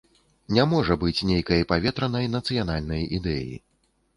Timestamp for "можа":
0.71-0.95